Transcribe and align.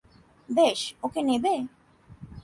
বেশ, 0.49 0.79
ওকে 1.03 1.21
নেবে? 1.29 1.53